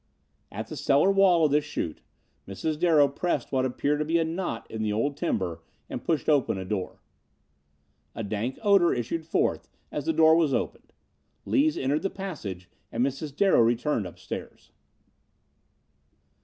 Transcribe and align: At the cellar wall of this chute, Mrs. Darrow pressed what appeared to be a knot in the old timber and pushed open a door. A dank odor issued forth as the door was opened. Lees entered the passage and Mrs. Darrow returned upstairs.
At 0.51 0.65
the 0.65 0.75
cellar 0.75 1.11
wall 1.11 1.45
of 1.45 1.51
this 1.51 1.63
chute, 1.63 2.01
Mrs. 2.47 2.79
Darrow 2.79 3.07
pressed 3.07 3.51
what 3.51 3.65
appeared 3.65 3.99
to 3.99 4.03
be 4.05 4.17
a 4.17 4.23
knot 4.23 4.65
in 4.67 4.81
the 4.81 4.91
old 4.91 5.15
timber 5.15 5.61
and 5.91 6.03
pushed 6.03 6.27
open 6.27 6.57
a 6.57 6.65
door. 6.65 7.03
A 8.15 8.23
dank 8.23 8.57
odor 8.63 8.95
issued 8.95 9.27
forth 9.27 9.69
as 9.91 10.07
the 10.07 10.13
door 10.13 10.35
was 10.35 10.55
opened. 10.55 10.93
Lees 11.45 11.77
entered 11.77 12.01
the 12.01 12.09
passage 12.09 12.67
and 12.91 13.05
Mrs. 13.05 13.35
Darrow 13.35 13.61
returned 13.61 14.07
upstairs. 14.07 14.71